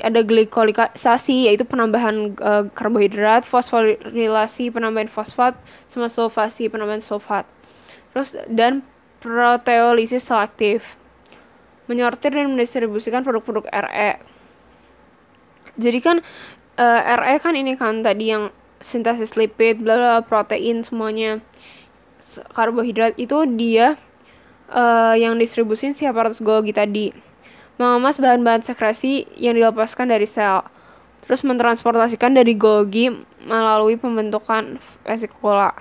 ada 0.01 0.25
glikolisasi 0.25 1.49
yaitu 1.49 1.69
penambahan 1.69 2.33
uh, 2.41 2.65
karbohidrat, 2.73 3.45
fosforilasi 3.45 4.73
penambahan 4.73 5.13
fosfat, 5.13 5.61
sama 5.85 6.09
sulfasi 6.09 6.73
penambahan 6.73 7.05
sulfat. 7.05 7.45
Terus 8.17 8.35
dan 8.49 8.83
proteolisis 9.21 10.25
selektif. 10.25 10.97
Menyortir 11.87 12.33
dan 12.33 12.55
mendistribusikan 12.55 13.27
produk-produk 13.27 13.67
RE. 13.69 14.13
Jadi 15.81 15.99
kan 15.99 16.23
uh, 16.79 17.01
eh, 17.03 17.17
RE 17.19 17.35
kan 17.43 17.55
ini 17.59 17.75
kan 17.77 18.01
tadi 18.01 18.33
yang 18.33 18.55
sintesis 18.81 19.37
lipid, 19.37 19.85
bla 19.85 19.99
bla 19.99 20.15
protein 20.25 20.81
semuanya. 20.87 21.45
Karbohidrat 22.55 23.19
itu 23.19 23.43
dia 23.59 23.99
uh, 24.71 25.15
yang 25.19 25.35
distribusin 25.41 25.97
si 25.97 26.07
aparatus 26.07 26.39
Golgi 26.39 26.71
tadi 26.71 27.11
mengemas 27.81 28.21
bahan-bahan 28.21 28.61
sekresi 28.61 29.25
yang 29.41 29.57
dilepaskan 29.57 30.13
dari 30.13 30.29
sel, 30.29 30.61
terus 31.25 31.41
mentransportasikan 31.41 32.37
dari 32.37 32.53
Golgi 32.53 33.09
melalui 33.41 33.97
pembentukan 33.97 34.77
vesicula. 35.01 35.73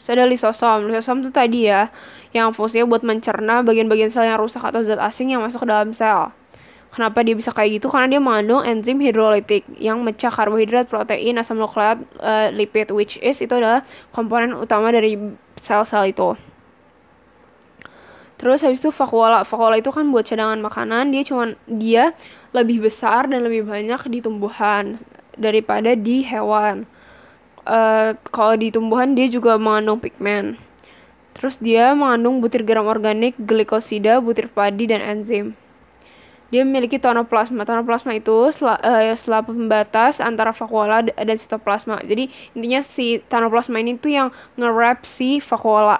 Terus 0.00 0.08
ada 0.08 0.24
lisosom. 0.24 0.88
Lisosom 0.88 1.20
itu 1.20 1.28
tadi 1.28 1.68
ya, 1.68 1.92
yang 2.32 2.56
fungsinya 2.56 2.88
buat 2.88 3.04
mencerna 3.04 3.60
bagian-bagian 3.60 4.08
sel 4.08 4.24
yang 4.24 4.40
rusak 4.40 4.64
atau 4.64 4.80
zat 4.80 4.96
asing 4.96 5.36
yang 5.36 5.44
masuk 5.44 5.64
ke 5.64 5.68
dalam 5.68 5.92
sel. 5.92 6.32
Kenapa 6.94 7.26
dia 7.26 7.34
bisa 7.34 7.50
kayak 7.50 7.82
gitu? 7.82 7.90
Karena 7.90 8.06
dia 8.06 8.22
mengandung 8.22 8.62
enzim 8.62 9.02
hidrolitik 9.02 9.66
yang 9.82 9.98
mecah 10.06 10.30
karbohidrat, 10.30 10.86
protein, 10.86 11.34
asam 11.42 11.58
nukleat, 11.58 11.98
uh, 12.22 12.54
lipid, 12.54 12.94
which 12.94 13.18
is 13.18 13.34
itu 13.42 13.50
adalah 13.50 13.82
komponen 14.14 14.54
utama 14.54 14.94
dari 14.94 15.18
sel-sel 15.58 16.14
itu. 16.14 16.38
Terus 18.38 18.62
habis 18.62 18.78
itu 18.78 18.94
vakuola. 18.94 19.42
Vakuola 19.42 19.74
itu 19.74 19.90
kan 19.90 20.06
buat 20.14 20.22
cadangan 20.22 20.62
makanan. 20.62 21.10
Dia 21.10 21.26
cuman 21.26 21.58
dia 21.66 22.14
lebih 22.54 22.86
besar 22.86 23.26
dan 23.26 23.42
lebih 23.42 23.66
banyak 23.66 23.98
di 24.06 24.22
tumbuhan 24.22 25.02
daripada 25.34 25.98
di 25.98 26.22
hewan. 26.22 26.86
Uh, 27.66 28.14
kalau 28.30 28.54
di 28.54 28.70
tumbuhan 28.70 29.18
dia 29.18 29.26
juga 29.26 29.58
mengandung 29.58 29.98
pigmen. 29.98 30.54
Terus 31.34 31.58
dia 31.58 31.90
mengandung 31.98 32.38
butir 32.38 32.62
garam 32.62 32.86
organik, 32.86 33.34
glikosida, 33.34 34.22
butir 34.22 34.46
padi 34.46 34.86
dan 34.86 35.02
enzim. 35.02 35.58
Dia 36.54 36.62
memiliki 36.62 37.02
tonoplasma. 37.02 37.66
Tonoplasma 37.66 38.14
itu 38.14 38.54
sel 38.54 38.70
uh, 38.70 39.42
pembatas 39.42 40.22
antara 40.22 40.54
vakuola 40.54 41.02
dan 41.02 41.34
sitoplasma. 41.34 42.06
Jadi 42.06 42.30
intinya 42.54 42.78
si 42.78 43.18
tonoplasma 43.26 43.82
ini 43.82 43.98
tuh 43.98 44.14
yang 44.14 44.28
nge-wrap 44.54 45.02
si 45.02 45.42
vakuola. 45.42 45.98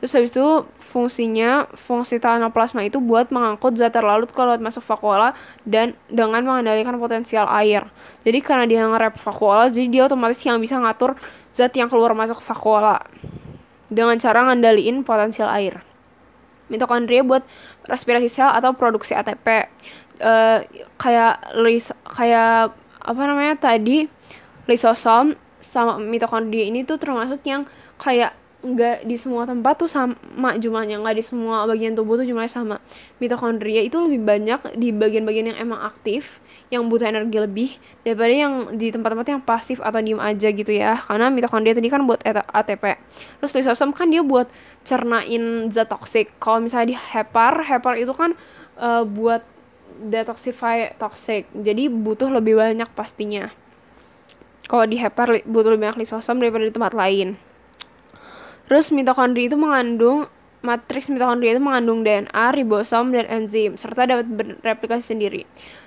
Terus 0.00 0.12
habis 0.16 0.32
itu 0.32 0.48
fungsinya 0.80 1.68
fungsi 1.76 2.16
tanoplasma 2.20 2.88
itu 2.88 3.04
buat 3.04 3.28
mengangkut 3.28 3.76
zat 3.76 3.92
terlarut 3.92 4.32
ke 4.32 4.40
laut 4.40 4.64
masuk 4.64 4.80
vakuola 4.80 5.36
dan 5.68 5.92
dengan 6.08 6.40
mengendalikan 6.40 6.96
potensial 6.96 7.44
air. 7.52 7.84
Jadi 8.24 8.40
karena 8.40 8.64
dia 8.64 8.88
nge-rap 8.88 9.20
vakuola, 9.20 9.68
jadi 9.68 9.92
dia 9.92 10.02
otomatis 10.08 10.40
yang 10.40 10.56
bisa 10.56 10.80
ngatur 10.80 11.20
zat 11.52 11.76
yang 11.76 11.92
keluar 11.92 12.16
masuk 12.16 12.40
vakuola 12.40 13.00
dengan 13.92 14.16
cara 14.16 14.48
ngendaliin 14.48 15.04
potensial 15.04 15.52
air. 15.52 15.84
Mitokondria 16.68 17.20
buat 17.20 17.44
respirasi 17.88 18.28
sel 18.28 18.50
atau 18.50 18.72
produksi 18.76 19.12
ATP. 19.16 19.46
Uh, 19.48 19.60
eh, 20.22 20.58
kayak 20.94 21.58
lis 21.58 21.90
kayak 22.06 22.70
apa 23.02 23.22
namanya 23.26 23.58
tadi 23.58 24.06
lisosom 24.70 25.34
sama 25.58 25.98
mitokondria 25.98 26.70
ini 26.70 26.86
tuh 26.86 26.96
termasuk 27.00 27.42
yang 27.44 27.66
kayak 27.98 28.36
nggak 28.64 29.04
di 29.04 29.20
semua 29.20 29.44
tempat 29.44 29.76
tuh 29.76 29.90
sama 29.92 30.56
jumlahnya 30.56 30.96
nggak 31.04 31.16
di 31.20 31.24
semua 31.24 31.68
bagian 31.68 31.92
tubuh 31.92 32.16
tuh 32.16 32.24
jumlahnya 32.24 32.48
sama. 32.48 32.76
Mitokondria 33.20 33.84
itu 33.84 34.00
lebih 34.00 34.24
banyak 34.24 34.80
di 34.80 34.88
bagian-bagian 34.88 35.52
yang 35.52 35.58
emang 35.60 35.84
aktif 35.84 36.40
yang 36.72 36.88
butuh 36.88 37.04
energi 37.04 37.38
lebih 37.44 37.70
daripada 38.00 38.32
yang 38.32 38.54
di 38.80 38.88
tempat-tempat 38.88 39.28
yang 39.28 39.42
pasif 39.44 39.84
atau 39.84 40.00
diem 40.00 40.16
aja 40.16 40.48
gitu 40.48 40.72
ya. 40.72 40.96
Karena 40.96 41.28
mitokondria 41.28 41.76
tadi 41.76 41.92
kan 41.92 42.08
buat 42.08 42.24
ATP 42.24 42.84
terus 43.44 43.52
lisosom 43.52 43.92
kan 43.92 44.08
dia 44.08 44.24
buat 44.24 44.48
cernain 44.80 45.68
zat 45.68 45.92
toksik. 45.92 46.32
Kalau 46.40 46.64
misalnya 46.64 46.96
di 46.96 46.96
hepar 46.96 47.68
hepar 47.68 48.00
itu 48.00 48.16
kan 48.16 48.32
uh, 48.80 49.04
buat 49.04 49.44
detoxify 49.94 50.90
toxic 50.96 51.46
jadi 51.52 51.92
butuh 51.92 52.32
lebih 52.32 52.56
banyak 52.56 52.88
pastinya. 52.96 53.52
Kalau 54.64 54.88
di 54.88 54.96
hepar 54.96 55.44
butuh 55.44 55.76
lebih 55.76 55.92
banyak 55.92 56.08
lisosom 56.08 56.40
daripada 56.40 56.64
di 56.64 56.72
tempat 56.72 56.96
lain 56.96 57.36
Terus 58.68 58.88
mitokondria 58.90 59.52
itu 59.52 59.58
mengandung 59.60 60.26
matriks 60.64 61.12
mitokondria 61.12 61.52
itu 61.52 61.62
mengandung 61.62 62.00
DNA, 62.00 62.44
ribosom, 62.56 63.12
dan 63.12 63.28
enzim 63.28 63.76
serta 63.76 64.08
dapat 64.08 64.26
bereplikasi 64.64 65.12
sendiri. 65.12 65.44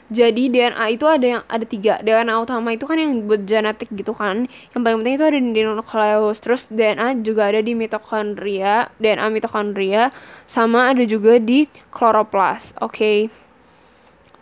Jadi 0.08 0.48
DNA 0.48 0.96
itu 0.96 1.04
ada 1.04 1.26
yang 1.28 1.44
ada 1.52 1.66
tiga. 1.68 2.00
DNA 2.00 2.32
utama 2.40 2.72
itu 2.72 2.88
kan 2.88 2.96
yang 2.96 3.28
buat 3.28 3.44
genetik 3.44 3.92
gitu 3.92 4.16
kan. 4.16 4.48
Yang 4.72 4.82
paling 4.86 4.98
penting 5.04 5.16
itu 5.20 5.26
ada 5.28 5.40
di 5.42 5.62
nukleus. 5.68 6.38
Terus 6.40 6.62
DNA 6.72 7.20
juga 7.28 7.52
ada 7.52 7.60
di 7.60 7.76
mitokondria, 7.76 8.88
DNA 9.04 9.28
mitokondria 9.28 10.16
sama 10.48 10.96
ada 10.96 11.04
juga 11.04 11.44
di 11.44 11.68
kloroplas. 11.92 12.72
Oke. 12.80 12.96
Okay. 12.96 13.18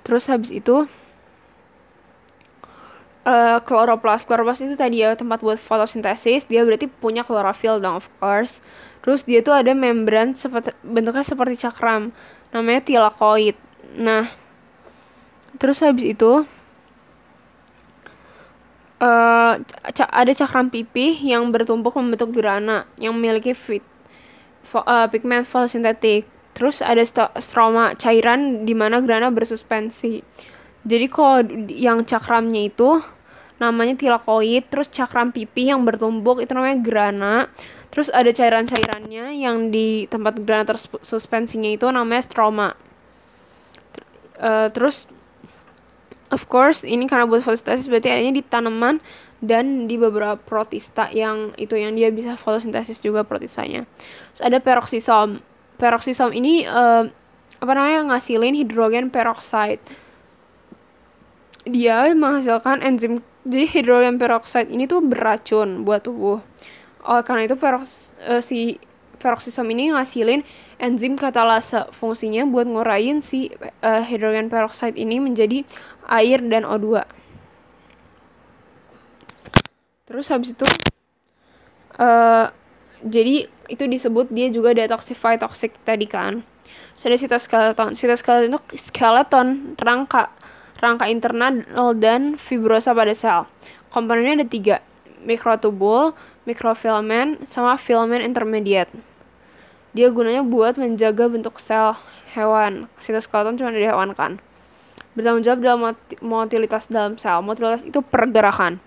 Terus 0.05 0.29
habis 0.29 0.53
itu 0.53 0.85
uh, 3.25 3.59
kloroplas 3.65 4.23
kloroplas 4.23 4.61
itu 4.61 4.77
tadi 4.77 5.01
ya 5.03 5.17
tempat 5.17 5.41
buat 5.41 5.59
fotosintesis. 5.59 6.47
Dia 6.47 6.63
berarti 6.63 6.87
punya 6.87 7.25
klorofil 7.25 7.81
dong 7.81 7.99
of 7.99 8.07
course. 8.21 8.61
Terus 9.01 9.25
dia 9.25 9.41
tuh 9.41 9.53
ada 9.53 9.73
membran 9.73 10.33
seperti 10.37 10.71
bentuknya 10.85 11.25
seperti 11.25 11.59
cakram. 11.59 12.13
Namanya 12.53 12.85
tilakoid. 12.85 13.57
Nah 13.97 14.29
terus 15.57 15.81
habis 15.81 16.15
itu 16.15 16.45
uh, 18.99 19.53
ada 20.11 20.31
cakram 20.35 20.67
pipih 20.69 21.15
yang 21.19 21.49
bertumpuk 21.49 21.95
membentuk 21.95 22.31
grana 22.35 22.85
yang 22.99 23.15
memiliki 23.15 23.55
fit 23.55 23.83
fo 24.65 24.85
uh, 24.85 25.09
pigmen 25.09 25.43
fotosintetik. 25.45 26.29
Terus 26.55 26.79
ada 26.79 27.03
stroma 27.43 27.99
cairan 27.99 28.63
di 28.63 28.71
mana 28.71 29.03
grana 29.03 29.27
bersuspensi. 29.27 30.23
Jadi 30.87 31.05
kalau 31.11 31.43
yang 31.67 32.07
cakramnya 32.07 32.71
itu 32.71 33.03
namanya 33.55 33.95
tilakoid 33.95 34.67
terus 34.67 34.91
cakram 34.91 35.31
pipih 35.31 35.71
yang 35.71 35.87
bertumbuk 35.87 36.43
itu 36.43 36.51
namanya 36.51 36.77
grana 36.83 37.35
terus 37.89 38.11
ada 38.11 38.27
cairan-cairannya 38.27 39.39
yang 39.39 39.71
di 39.71 40.03
tempat 40.11 40.43
grana 40.43 40.67
tersuspensinya 40.67 41.71
itu 41.71 41.87
namanya 41.87 42.27
stroma. 42.27 42.75
Uh, 44.35 44.67
terus 44.75 45.07
of 46.27 46.43
course 46.51 46.83
ini 46.83 47.07
karena 47.07 47.23
buat 47.23 47.39
fotosintesis 47.39 47.87
berarti 47.87 48.11
adanya 48.11 48.35
di 48.35 48.43
tanaman 48.43 48.99
dan 49.39 49.87
di 49.87 49.95
beberapa 49.95 50.35
protista 50.35 51.07
yang 51.07 51.55
itu 51.55 51.79
yang 51.79 51.95
dia 51.95 52.11
bisa 52.11 52.35
fotosintesis 52.35 52.99
juga 52.99 53.23
protisanya 53.23 53.87
terus 54.35 54.43
ada 54.43 54.59
peroksisom 54.59 55.39
peroksisom 55.79 56.35
ini 56.35 56.67
uh, 56.67 57.07
apa 57.59 57.71
namanya 57.75 58.15
ngasilin 58.15 58.55
hidrogen 58.55 59.07
peroxide. 59.11 59.81
Dia 61.65 62.13
menghasilkan 62.13 62.85
enzim 62.85 63.25
jadi 63.45 63.65
hidrogen 63.69 64.17
peroxide 64.17 64.73
ini 64.73 64.89
tuh 64.89 65.05
beracun 65.05 65.85
buat 65.85 66.01
tubuh. 66.01 66.41
Oh 67.05 67.21
karena 67.21 67.45
itu 67.45 67.55
peroks 67.55 68.17
uh, 68.25 68.41
si 68.41 68.81
peroksisom 69.21 69.69
ini 69.69 69.93
ngasilin 69.93 70.41
enzim 70.81 71.13
katalase. 71.15 71.85
Fungsinya 71.93 72.43
buat 72.49 72.65
ngurain 72.65 73.21
si 73.21 73.53
uh, 73.85 74.01
hidrogen 74.01 74.49
peroxide 74.49 74.97
ini 74.97 75.21
menjadi 75.21 75.61
air 76.09 76.41
dan 76.41 76.65
O2 76.65 77.05
terus 80.05 80.29
habis 80.29 80.53
itu 80.53 80.65
uh, 81.97 82.47
jadi 83.03 83.49
itu 83.67 83.83
disebut 83.89 84.29
dia 84.29 84.47
juga 84.53 84.71
detoxify 84.77 85.35
toxic 85.41 85.73
tadi 85.81 86.05
kan. 86.05 86.45
So 86.95 87.11
ada 87.11 87.19
cytoskeleton 87.19 87.97
cytoskeleton 87.97 88.55
itu 88.55 88.61
skeleton 88.77 89.75
rangka 89.75 90.31
rangka 90.79 91.07
internal 91.07 91.63
dan 91.95 92.39
fibrosa 92.39 92.91
pada 92.91 93.13
sel. 93.15 93.47
Komponennya 93.93 94.43
ada 94.43 94.47
tiga 94.47 94.75
mikrotubul 95.25 96.13
mikrofilament 96.45 97.43
sama 97.47 97.79
filament 97.79 98.21
intermediate. 98.21 98.91
Dia 99.95 100.11
gunanya 100.11 100.43
buat 100.43 100.75
menjaga 100.75 101.31
bentuk 101.31 101.57
sel 101.57 101.95
hewan. 102.35 102.91
Cytoskeleton 102.99 103.55
cuma 103.55 103.71
dari 103.71 103.87
hewan 103.87 104.11
kan 104.13 104.37
bertanggung 105.15 105.47
jawab 105.47 105.59
dalam 105.63 105.79
motilitas 106.21 106.91
dalam 106.91 107.15
sel. 107.15 107.39
Motilitas 107.39 107.81
itu 107.87 108.03
pergerakan. 108.03 108.83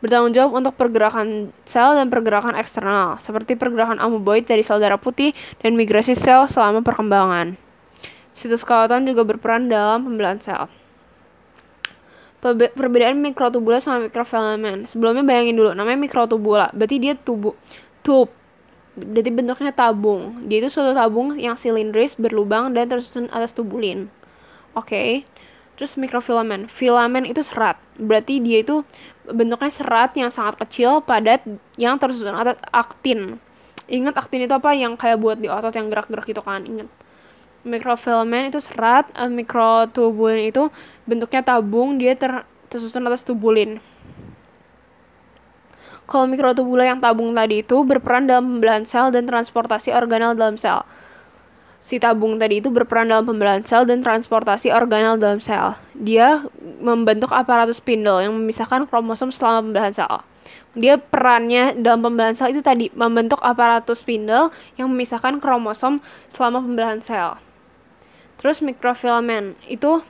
Bertanggung 0.00 0.32
jawab 0.32 0.62
untuk 0.62 0.78
pergerakan 0.78 1.50
sel 1.66 1.98
dan 1.98 2.08
pergerakan 2.08 2.54
eksternal, 2.54 3.18
seperti 3.18 3.58
pergerakan 3.58 3.98
amoeboid 3.98 4.46
dari 4.46 4.62
sel 4.62 4.78
darah 4.78 5.00
putih 5.00 5.34
dan 5.60 5.74
migrasi 5.74 6.14
sel 6.14 6.46
selama 6.46 6.80
perkembangan. 6.86 7.58
Sitoskeleton 8.30 9.10
juga 9.10 9.22
berperan 9.26 9.66
dalam 9.66 10.06
pembelahan 10.06 10.38
sel. 10.38 10.70
Perbedaan 12.52 13.24
mikrotubula 13.24 13.80
sama 13.80 14.12
mikrofilament. 14.12 14.84
Sebelumnya 14.84 15.24
bayangin 15.24 15.56
dulu, 15.56 15.72
namanya 15.72 15.96
mikrotubula, 15.96 16.68
berarti 16.76 17.00
dia 17.00 17.16
tubuh, 17.16 17.56
tube, 18.04 18.28
berarti 19.00 19.30
bentuknya 19.32 19.72
tabung. 19.72 20.44
Dia 20.44 20.60
itu 20.60 20.68
suatu 20.68 20.92
tabung 20.92 21.32
yang 21.40 21.56
silindris, 21.56 22.20
berlubang, 22.20 22.76
dan 22.76 22.84
tersusun 22.84 23.32
atas 23.32 23.56
tubulin. 23.56 24.12
Oke. 24.76 24.92
Okay. 24.92 25.10
Terus 25.74 25.98
mikrofilament. 25.98 26.70
Filament 26.70 27.26
itu 27.26 27.42
serat. 27.42 27.80
Berarti 27.98 28.38
dia 28.38 28.62
itu 28.62 28.86
bentuknya 29.26 29.72
serat 29.74 30.14
yang 30.14 30.30
sangat 30.30 30.54
kecil, 30.62 31.02
padat, 31.02 31.42
yang 31.74 31.98
tersusun 31.98 32.30
atas 32.30 32.60
aktin. 32.70 33.42
Ingat 33.90 34.14
aktin 34.14 34.46
itu 34.46 34.54
apa? 34.54 34.70
Yang 34.72 35.02
kayak 35.02 35.18
buat 35.18 35.36
di 35.42 35.50
otot 35.50 35.74
yang 35.74 35.90
gerak-gerak 35.90 36.30
gitu 36.30 36.42
kan. 36.46 36.62
Ingat. 36.62 36.86
Mikrofilament 37.64 38.52
itu 38.52 38.60
serat, 38.60 39.08
uh, 39.16 39.28
mikrotubulin 39.32 40.52
itu 40.52 40.68
bentuknya 41.08 41.40
tabung, 41.40 41.96
dia 41.96 42.12
ter 42.12 42.44
tersusun 42.68 43.08
atas 43.08 43.24
tubulin. 43.24 43.80
Kalau 46.04 46.28
mikrotubula 46.28 46.84
yang 46.84 47.00
tabung 47.00 47.32
tadi 47.32 47.64
itu 47.64 47.80
berperan 47.80 48.28
dalam 48.28 48.56
pembelahan 48.56 48.84
sel 48.84 49.08
dan 49.08 49.24
transportasi 49.24 49.88
organel 49.96 50.36
dalam 50.36 50.60
sel 50.60 50.84
si 51.84 52.00
tabung 52.00 52.40
tadi 52.40 52.64
itu 52.64 52.72
berperan 52.72 53.12
dalam 53.12 53.28
pembelahan 53.28 53.60
sel 53.60 53.84
dan 53.84 54.00
transportasi 54.00 54.72
organel 54.72 55.20
dalam 55.20 55.36
sel. 55.36 55.76
Dia 55.92 56.40
membentuk 56.80 57.28
aparatus 57.28 57.76
spindle 57.76 58.24
yang 58.24 58.32
memisahkan 58.32 58.88
kromosom 58.88 59.28
selama 59.28 59.68
pembelahan 59.68 59.92
sel. 59.92 60.24
Dia 60.72 60.96
perannya 60.96 61.76
dalam 61.76 62.00
pembelahan 62.00 62.32
sel 62.32 62.56
itu 62.56 62.64
tadi 62.64 62.88
membentuk 62.96 63.36
aparatus 63.44 64.00
spindle 64.00 64.48
yang 64.80 64.88
memisahkan 64.88 65.36
kromosom 65.44 66.00
selama 66.32 66.64
pembelahan 66.64 67.04
sel. 67.04 67.36
Terus 68.44 68.60
mikrofilament 68.60 69.56
itu 69.64 70.04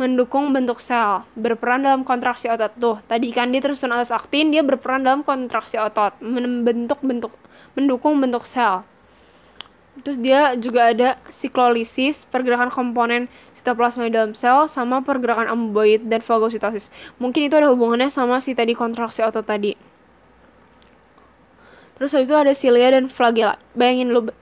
mendukung 0.00 0.56
bentuk 0.56 0.80
sel, 0.80 1.28
berperan 1.36 1.84
dalam 1.84 2.00
kontraksi 2.00 2.48
otot. 2.48 2.72
Tuh, 2.80 2.96
tadi 3.04 3.28
kan 3.28 3.52
dia 3.52 3.60
tersusun 3.60 3.92
atas 3.92 4.08
aktin, 4.08 4.48
dia 4.48 4.64
berperan 4.64 5.04
dalam 5.04 5.20
kontraksi 5.20 5.76
otot, 5.76 6.16
membentuk 6.24 7.04
bentuk 7.04 7.36
mendukung 7.76 8.16
bentuk 8.24 8.48
sel. 8.48 8.88
Terus 10.02 10.18
dia 10.18 10.58
juga 10.58 10.90
ada 10.90 11.20
siklolisis 11.30 12.26
pergerakan 12.26 12.72
komponen 12.72 13.30
sitoplasma 13.54 14.10
di 14.10 14.16
dalam 14.16 14.32
sel 14.34 14.66
sama 14.66 15.04
pergerakan 15.06 15.46
amoeboid 15.46 16.10
dan 16.10 16.18
fagositosis. 16.18 16.90
Mungkin 17.22 17.46
itu 17.46 17.54
ada 17.54 17.70
hubungannya 17.70 18.10
sama 18.10 18.42
si 18.42 18.58
tadi 18.58 18.74
kontraksi 18.74 19.22
otot 19.22 19.46
tadi. 19.46 19.78
Terus 21.94 22.10
habis 22.10 22.26
itu 22.26 22.34
ada 22.34 22.52
cilia 22.56 22.90
dan 22.90 23.06
flagella. 23.06 23.54
Bayangin 23.78 24.10
lu 24.10 24.34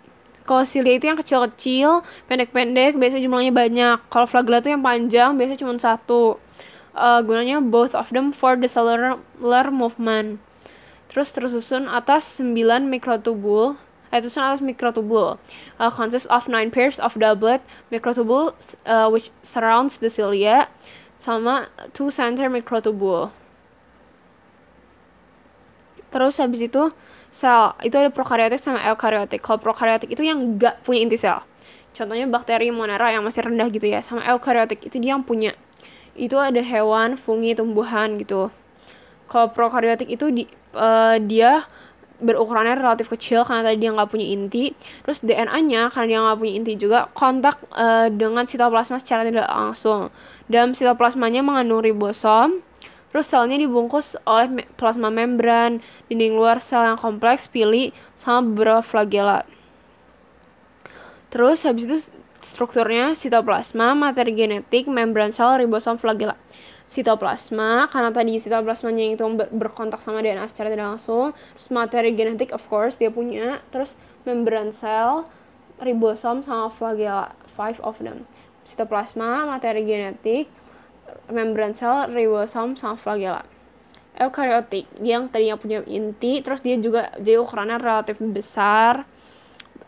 kalau 0.42 0.66
cilia 0.66 0.98
itu 0.98 1.06
yang 1.06 1.18
kecil-kecil 1.18 2.02
pendek-pendek 2.26 2.98
biasanya 2.98 3.22
jumlahnya 3.24 3.52
banyak. 3.54 3.96
Kalau 4.10 4.26
flagella 4.26 4.58
itu 4.58 4.70
yang 4.74 4.82
panjang 4.82 5.30
biasanya 5.38 5.58
cuma 5.62 5.74
satu. 5.78 6.38
Uh, 6.92 7.24
gunanya 7.24 7.56
both 7.64 7.96
of 7.96 8.12
them 8.12 8.36
for 8.36 8.52
the 8.58 8.68
cellular 8.68 9.66
movement. 9.72 10.36
Terus 11.08 11.32
tersusun 11.32 11.88
atas 11.88 12.40
9 12.40 12.52
mikrotubul 12.84 13.80
Cytosol 14.12 14.44
atas 14.44 14.60
mikrotubule. 14.60 15.40
Uh, 15.80 15.88
consists 15.88 16.28
of 16.28 16.44
nine 16.44 16.68
pairs 16.68 17.00
of 17.00 17.16
doublet 17.16 17.64
microtubule 17.88 18.52
uh, 18.84 19.08
which 19.08 19.32
surrounds 19.40 19.96
the 20.04 20.12
cilia 20.12 20.68
sama 21.16 21.72
two 21.96 22.12
center 22.12 22.52
microtubule. 22.52 23.32
Terus 26.12 26.36
habis 26.36 26.68
itu 26.68 26.92
sel 27.32 27.72
itu 27.80 27.96
ada 27.96 28.12
prokaryotik 28.12 28.60
sama 28.60 28.84
eukaryotik. 28.92 29.40
Kalau 29.40 29.56
prokaryotik 29.56 30.12
itu 30.12 30.20
yang 30.20 30.38
enggak 30.38 30.84
punya 30.84 31.00
inti 31.08 31.16
sel. 31.16 31.40
Contohnya 31.96 32.28
bakteri 32.28 32.68
Monera 32.68 33.08
yang 33.08 33.24
masih 33.24 33.48
rendah 33.48 33.72
gitu 33.72 33.88
ya. 33.88 34.04
Sama 34.04 34.20
eukaryotik 34.28 34.84
itu 34.84 35.00
dia 35.00 35.16
yang 35.16 35.24
punya. 35.24 35.56
Itu 36.12 36.36
ada 36.36 36.60
hewan, 36.60 37.16
fungi, 37.16 37.56
tumbuhan 37.56 38.20
gitu. 38.20 38.52
Kalau 39.32 39.48
prokaryotik 39.48 40.12
itu 40.12 40.28
di, 40.28 40.44
uh, 40.76 41.16
dia 41.16 41.64
berukurannya 42.22 42.78
relatif 42.78 43.10
kecil 43.10 43.42
karena 43.42 43.66
tadi 43.66 43.82
dia 43.82 43.90
nggak 43.90 44.08
punya 44.08 44.26
inti 44.30 44.70
terus 45.02 45.18
DNA-nya 45.26 45.90
karena 45.90 46.06
dia 46.06 46.18
nggak 46.22 46.38
punya 46.38 46.52
inti 46.54 46.72
juga 46.78 47.10
kontak 47.10 47.58
uh, 47.74 48.06
dengan 48.08 48.46
sitoplasma 48.46 49.02
secara 49.02 49.26
tidak 49.26 49.50
langsung 49.50 50.14
dalam 50.46 50.70
sitoplasmanya 50.72 51.42
mengandung 51.42 51.82
ribosom 51.82 52.62
terus 53.12 53.28
selnya 53.28 53.60
dibungkus 53.60 54.16
oleh 54.24 54.64
plasma 54.80 55.12
membran 55.12 55.84
dinding 56.08 56.34
luar 56.34 56.58
sel 56.58 56.82
yang 56.82 56.98
kompleks 56.98 57.46
pili 57.46 57.92
sama 58.16 58.48
beberapa 58.50 58.82
flagella 58.82 59.44
terus 61.28 61.62
habis 61.68 61.84
itu 61.86 61.96
strukturnya 62.42 63.14
sitoplasma 63.14 63.94
materi 63.94 64.34
genetik 64.34 64.90
membran 64.90 65.30
sel 65.30 65.60
ribosom 65.60 66.00
flagella 66.00 66.34
sitoplasma 66.92 67.88
karena 67.88 68.10
tadi 68.12 68.36
sitoplasmanya 68.36 69.16
itu 69.16 69.24
ber 69.32 69.48
berkontak 69.48 70.04
sama 70.04 70.20
DNA 70.20 70.44
secara 70.50 70.68
tidak 70.68 70.92
langsung 70.92 71.32
terus 71.32 71.68
materi 71.72 72.12
genetik 72.12 72.52
of 72.52 72.64
course 72.68 73.00
dia 73.00 73.08
punya. 73.08 73.64
Terus 73.72 73.96
membran 74.28 74.76
sel 74.76 75.24
ribosom 75.80 76.44
sama 76.44 76.68
flagella 76.68 77.32
five 77.48 77.80
of 77.80 77.96
them. 78.04 78.28
Sitoplasma 78.68 79.48
materi 79.48 79.88
genetik 79.88 80.52
membran 81.32 81.72
sel 81.76 82.10
ribosom 82.10 82.76
sama 82.76 82.96
flagella 82.96 83.44
eukaryotik 84.16 84.86
dia 85.00 85.18
yang 85.18 85.32
tadinya 85.32 85.56
punya 85.56 85.80
inti 85.88 86.44
terus 86.44 86.60
dia 86.60 86.76
juga 86.76 87.12
jadi 87.16 87.40
ukurannya 87.40 87.80
relatif 87.80 88.20
besar 88.20 89.08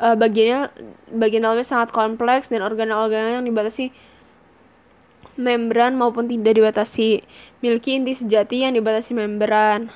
uh, 0.01 0.17
bagiannya 0.17 0.73
bagian 1.13 1.45
dalamnya 1.45 1.67
sangat 1.67 1.93
kompleks 1.93 2.49
dan 2.49 2.65
organel-organel 2.65 3.41
yang 3.41 3.47
dibatasi 3.47 3.93
membran 5.35 5.99
maupun 5.99 6.31
tidak 6.31 6.55
dibatasi. 6.59 7.27
Miliki 7.59 7.99
inti 7.99 8.15
sejati 8.15 8.67
yang 8.67 8.75
dibatasi 8.75 9.19
membran. 9.19 9.91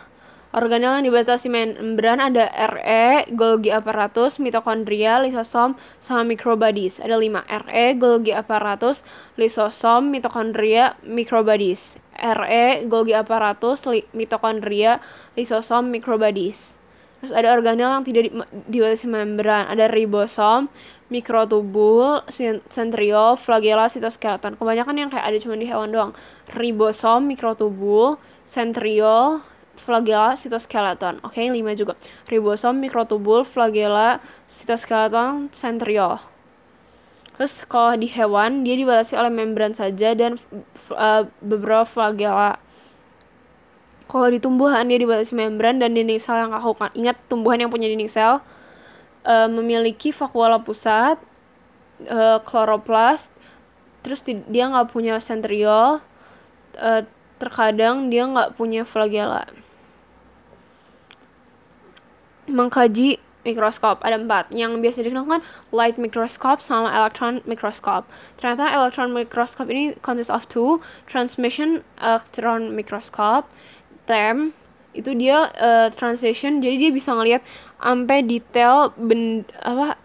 Organel 0.58 0.98
yang 0.98 1.06
dibatasi 1.06 1.46
membran 1.54 2.18
ada 2.18 2.50
RE, 2.50 3.30
Golgi 3.30 3.70
apparatus, 3.70 4.42
mitokondria, 4.42 5.22
lisosom, 5.22 5.78
sama 6.02 6.26
microbodies. 6.26 6.98
Ada 6.98 7.14
5. 7.14 7.46
RE, 7.46 7.86
Golgi 7.94 8.34
apparatus, 8.34 9.06
lisosom, 9.38 10.10
mitokondria, 10.10 10.98
microbodies. 11.06 12.02
RE, 12.18 12.90
Golgi 12.90 13.14
apparatus, 13.14 13.86
li 13.86 14.02
mitokondria, 14.10 14.98
lisosom, 15.38 15.94
microbodies. 15.94 16.82
Terus 17.22 17.30
ada 17.34 17.54
organel 17.54 17.94
yang 17.98 18.02
tidak 18.02 18.34
dibatasi 18.66 19.06
membran. 19.06 19.70
Ada 19.70 19.86
ribosom, 19.86 20.66
mikrotubul, 21.06 22.26
centriole, 22.66 23.38
flagella, 23.38 23.86
sitoskeleton. 23.86 24.58
Kebanyakan 24.58 25.06
yang 25.06 25.10
kayak 25.10 25.22
ada 25.22 25.38
cuma 25.38 25.54
di 25.54 25.70
hewan 25.70 25.94
doang. 25.94 26.10
Ribosom, 26.50 27.30
mikrotubul, 27.30 28.18
centriole, 28.42 29.38
flagella, 29.78 30.34
sitoskeleton. 30.34 31.22
Oke, 31.22 31.40
okay, 31.40 31.54
5 31.54 31.80
juga. 31.80 31.94
Ribosom, 32.26 32.76
mikrotubul, 32.82 33.46
flagella, 33.46 34.18
sitoskeleton, 34.50 35.48
centriole. 35.54 36.20
Terus 37.38 37.62
kalau 37.70 37.94
di 37.94 38.10
hewan 38.10 38.66
dia 38.66 38.74
dibatasi 38.74 39.14
oleh 39.14 39.30
membran 39.30 39.70
saja 39.70 40.10
dan 40.18 40.34
uh, 40.90 41.22
beberapa 41.38 41.86
flagella. 41.86 42.58
Kalau 44.10 44.26
di 44.26 44.42
tumbuhan 44.42 44.90
dia 44.90 44.98
dibatasi 44.98 45.38
membran 45.38 45.78
dan 45.78 45.94
dinding 45.94 46.18
sel 46.18 46.34
yang 46.34 46.50
kaku. 46.50 46.74
Ingat 46.98 47.14
tumbuhan 47.30 47.62
yang 47.62 47.70
punya 47.70 47.86
dinding 47.86 48.10
sel 48.10 48.42
uh, 49.28 49.46
memiliki 49.46 50.10
vakuola 50.10 50.58
pusat, 50.58 51.20
uh, 52.08 52.38
kloroplast, 52.42 53.30
terus 54.02 54.24
dia 54.26 54.64
nggak 54.72 54.88
punya 54.90 55.20
centriole, 55.20 56.00
uh, 56.80 57.02
terkadang 57.38 58.10
dia 58.10 58.26
nggak 58.26 58.56
punya 58.58 58.82
flagella. 58.82 59.46
Mengkaji 62.48 63.20
mikroskop. 63.46 64.02
Ada 64.04 64.20
empat. 64.20 64.52
Yang 64.52 64.80
biasa 64.82 64.98
digunakan 65.06 65.40
light 65.72 65.96
microscope 65.96 66.60
sama 66.60 66.92
electron 66.92 67.40
microscope. 67.48 68.04
Ternyata 68.36 68.68
electron 68.74 69.14
microscope 69.14 69.68
ini 69.72 69.96
consists 70.04 70.32
of 70.32 70.44
two 70.50 70.82
transmission 71.08 71.86
electron 72.00 72.74
microscope 72.74 73.48
term 74.08 74.56
itu 74.96 75.12
dia 75.14 75.52
uh, 75.60 75.92
translation 75.92 76.64
jadi 76.64 76.88
dia 76.88 76.90
bisa 76.90 77.12
ngelihat 77.12 77.44
sampai 77.78 78.24
detail 78.24 78.90
ben 78.96 79.44
apa 79.62 80.00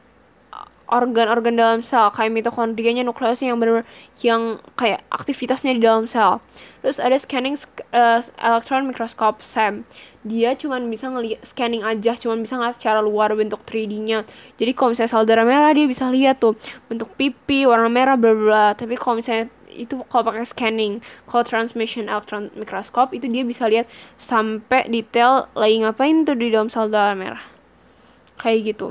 organ-organ 0.93 1.57
dalam 1.57 1.79
sel 1.81 2.13
kayak 2.13 2.29
mitokondrianya 2.29 3.01
nukleusnya 3.01 3.49
yang 3.49 3.57
benar 3.57 3.81
yang 4.21 4.61
kayak 4.77 5.01
aktivitasnya 5.09 5.73
di 5.73 5.81
dalam 5.81 6.05
sel. 6.05 6.37
Terus 6.85 7.01
ada 7.01 7.17
scanning 7.17 7.57
uh, 7.95 8.21
electron 8.37 8.85
microscope 8.85 9.41
SEM 9.41 9.89
dia 10.23 10.55
cuman 10.55 10.87
bisa 10.87 11.11
ngeliat 11.11 11.43
scanning 11.43 11.83
aja 11.83 12.15
cuman 12.15 12.39
bisa 12.47 12.55
ngeliat 12.55 12.79
secara 12.79 13.03
luar 13.03 13.35
bentuk 13.35 13.59
3D-nya 13.67 14.23
jadi 14.55 14.71
kalau 14.71 14.95
misalnya 14.95 15.11
sel 15.11 15.27
darah 15.27 15.43
merah 15.43 15.75
dia 15.75 15.83
bisa 15.83 16.07
lihat 16.07 16.39
tuh 16.39 16.55
bentuk 16.87 17.11
pipi 17.19 17.67
warna 17.67 17.91
merah 17.91 18.15
bla 18.15 18.31
bla. 18.31 18.65
Tapi 18.71 18.95
kalau 18.95 19.19
misalnya 19.19 19.51
itu 19.73 19.99
kalau 20.07 20.23
pakai 20.29 20.45
scanning 20.45 21.01
kalau 21.27 21.43
transmission 21.43 22.07
electron 22.07 22.53
microscope 22.55 23.11
itu 23.11 23.25
dia 23.27 23.43
bisa 23.43 23.67
lihat 23.67 23.89
sampai 24.15 24.87
detail 24.87 25.49
lagi 25.57 25.81
ngapain 25.81 26.23
tuh 26.23 26.37
di 26.37 26.53
dalam 26.53 26.71
sel 26.71 26.87
darah 26.87 27.17
merah. 27.17 27.43
Kayak 28.39 28.75
gitu 28.75 28.87